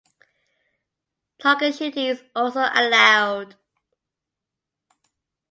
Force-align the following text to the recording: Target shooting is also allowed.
Target 1.37 1.75
shooting 1.75 2.07
is 2.07 2.23
also 2.35 2.61
allowed. 2.73 3.55